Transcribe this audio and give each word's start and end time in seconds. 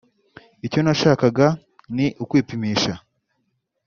icyo 0.65 0.79
nashakaga 0.83 1.47
ni 1.95 2.07
ukwipimisha 2.23 2.93